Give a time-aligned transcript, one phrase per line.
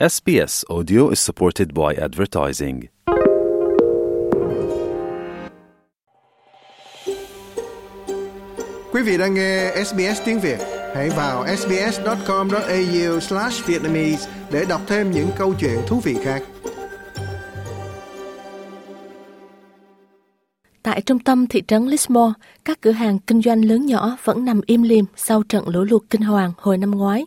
[0.00, 2.80] SBS Audio is supported by advertising.
[8.92, 10.58] Quý vị đang nghe SBS tiếng Việt,
[10.94, 16.42] hãy vào sbs.com.au/vietnamese để đọc thêm những câu chuyện thú vị khác.
[20.82, 22.32] Tại trung tâm thị trấn Lismore,
[22.64, 26.02] các cửa hàng kinh doanh lớn nhỏ vẫn nằm im lìm sau trận lũ lụt
[26.10, 27.24] kinh hoàng hồi năm ngoái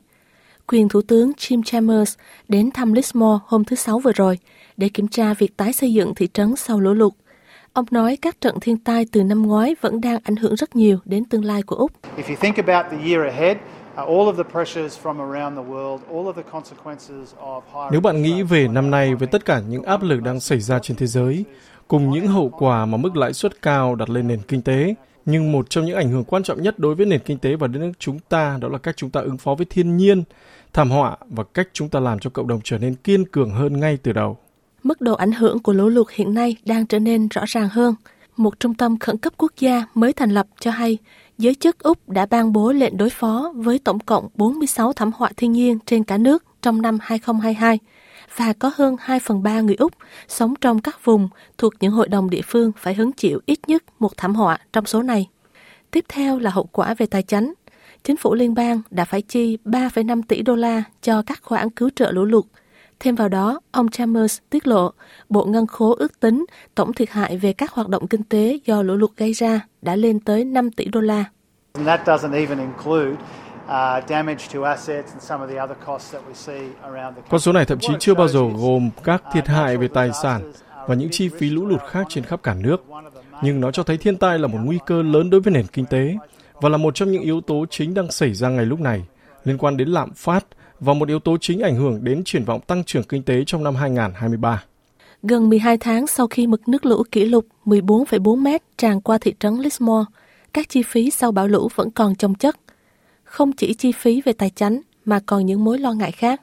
[0.67, 4.39] quyền Thủ tướng Jim Chalmers đến thăm Lismore hôm thứ Sáu vừa rồi
[4.77, 7.13] để kiểm tra việc tái xây dựng thị trấn sau lũ lụt.
[7.73, 10.97] Ông nói các trận thiên tai từ năm ngoái vẫn đang ảnh hưởng rất nhiều
[11.05, 11.91] đến tương lai của Úc.
[17.91, 20.79] Nếu bạn nghĩ về năm nay với tất cả những áp lực đang xảy ra
[20.79, 21.45] trên thế giới,
[21.87, 24.93] cùng những hậu quả mà mức lãi suất cao đặt lên nền kinh tế,
[25.27, 27.67] nhưng một trong những ảnh hưởng quan trọng nhất đối với nền kinh tế và
[27.67, 30.23] đất nước chúng ta đó là cách chúng ta ứng phó với thiên nhiên,
[30.73, 33.79] thảm họa và cách chúng ta làm cho cộng đồng trở nên kiên cường hơn
[33.79, 34.37] ngay từ đầu.
[34.83, 37.95] Mức độ ảnh hưởng của lũ lụt hiện nay đang trở nên rõ ràng hơn.
[38.37, 40.97] Một trung tâm khẩn cấp quốc gia mới thành lập cho hay
[41.37, 45.29] giới chức Úc đã ban bố lệnh đối phó với tổng cộng 46 thảm họa
[45.37, 47.79] thiên nhiên trên cả nước trong năm 2022
[48.37, 49.93] và có hơn 2 phần 3 người Úc
[50.27, 53.83] sống trong các vùng thuộc những hội đồng địa phương phải hứng chịu ít nhất
[53.99, 55.29] một thảm họa trong số này.
[55.91, 57.53] Tiếp theo là hậu quả về tài chính.
[58.03, 61.89] Chính phủ liên bang đã phải chi 3,5 tỷ đô la cho các khoản cứu
[61.95, 62.45] trợ lũ lụt.
[62.99, 64.91] Thêm vào đó, ông chambers tiết lộ
[65.29, 66.45] Bộ Ngân khố ước tính
[66.75, 69.95] tổng thiệt hại về các hoạt động kinh tế do lũ lụt gây ra đã
[69.95, 71.25] lên tới 5 tỷ đô la.
[77.29, 80.51] Con số này thậm chí chưa bao giờ gồm các thiệt hại về tài sản
[80.87, 82.83] và những chi phí lũ lụt khác trên khắp cả nước.
[83.41, 85.85] Nhưng nó cho thấy thiên tai là một nguy cơ lớn đối với nền kinh
[85.85, 86.15] tế
[86.53, 89.03] và là một trong những yếu tố chính đang xảy ra ngay lúc này
[89.43, 90.45] liên quan đến lạm phát
[90.79, 93.63] và một yếu tố chính ảnh hưởng đến triển vọng tăng trưởng kinh tế trong
[93.63, 94.63] năm 2023.
[95.23, 99.33] Gần 12 tháng sau khi mực nước lũ kỷ lục 14,4 mét tràn qua thị
[99.39, 100.05] trấn Lismore,
[100.53, 102.55] các chi phí sau bão lũ vẫn còn chồng chất.
[103.27, 106.41] Không chỉ chi phí về tài chính mà còn những mối lo ngại khác.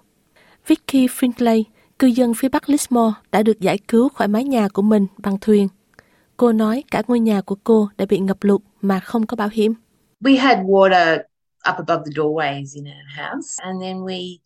[0.66, 1.62] Vicky Finlay,
[1.98, 5.38] cư dân phía bắc Lismore đã được giải cứu khỏi mái nhà của mình bằng
[5.40, 5.68] thuyền.
[6.36, 9.48] Cô nói cả ngôi nhà của cô đã bị ngập lụt mà không có bảo
[9.52, 9.74] hiểm.
[10.20, 11.18] We had water
[11.70, 14.38] up above the doorways in our house and then we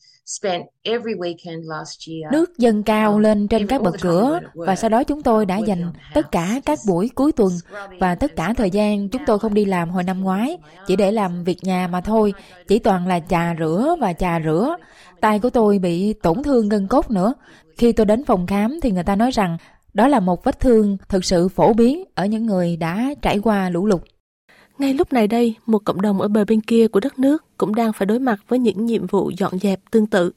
[2.32, 5.92] Nước dâng cao lên trên các bậc cửa và sau đó chúng tôi đã dành
[6.14, 7.52] tất cả các buổi cuối tuần
[8.00, 11.12] và tất cả thời gian chúng tôi không đi làm hồi năm ngoái, chỉ để
[11.12, 12.34] làm việc nhà mà thôi,
[12.68, 14.76] chỉ toàn là trà rửa và trà rửa.
[15.20, 17.34] Tay của tôi bị tổn thương gân cốt nữa.
[17.76, 19.56] Khi tôi đến phòng khám thì người ta nói rằng
[19.94, 23.70] đó là một vết thương thực sự phổ biến ở những người đã trải qua
[23.70, 24.02] lũ lụt.
[24.78, 27.74] Ngay lúc này đây, một cộng đồng ở bờ bên kia của đất nước cũng
[27.74, 30.32] đang phải đối mặt với những nhiệm vụ dọn dẹp tương tự.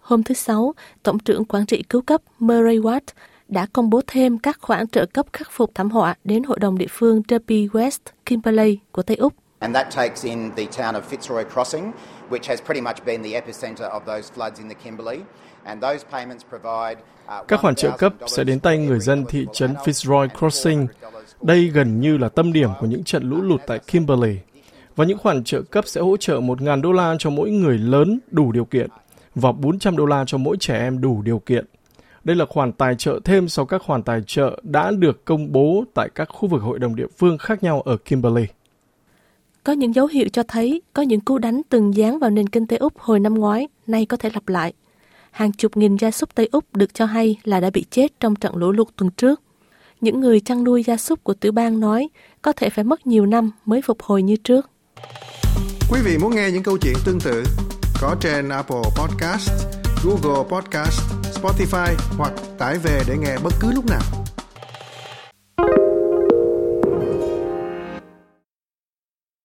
[0.00, 3.00] Hôm thứ Sáu, Tổng trưởng Quản trị Cứu cấp Murray Watt
[3.48, 6.78] đã công bố thêm các khoản trợ cấp khắc phục thảm họa đến Hội đồng
[6.78, 9.32] địa phương Derby West Kimberley của Tây Úc.
[9.58, 11.92] And that takes in the town of Fitzroy Crossing,
[12.32, 15.20] which has pretty much been the epicenter of those floods in the Kimberley.
[17.28, 20.86] Uh, các khoản trợ cấp sẽ đến tay người dân thị trấn Fitzroy Crossing.
[21.42, 24.38] Đây gần như là tâm điểm của những trận lũ lụt tại Kimberley.
[24.96, 28.20] Và những khoản trợ cấp sẽ hỗ trợ 1.000 đô la cho mỗi người lớn
[28.30, 28.90] đủ điều kiện
[29.34, 31.66] và 400 đô la cho mỗi trẻ em đủ điều kiện.
[32.24, 35.84] Đây là khoản tài trợ thêm sau các khoản tài trợ đã được công bố
[35.94, 38.46] tại các khu vực hội đồng địa phương khác nhau ở Kimberley.
[39.64, 42.66] Có những dấu hiệu cho thấy có những cú đánh từng dán vào nền kinh
[42.66, 44.72] tế Úc hồi năm ngoái, nay có thể lặp lại.
[45.30, 48.36] Hàng chục nghìn gia súc Tây Úc được cho hay là đã bị chết trong
[48.36, 49.40] trận lũ lụt tuần trước.
[50.00, 52.08] Những người chăn nuôi gia súc của tiểu bang nói
[52.42, 54.70] có thể phải mất nhiều năm mới phục hồi như trước.
[55.90, 57.44] Quý vị muốn nghe những câu chuyện tương tự
[58.00, 59.50] có trên Apple Podcast,
[60.04, 61.00] Google Podcast,
[61.34, 64.21] Spotify hoặc tải về để nghe bất cứ lúc nào.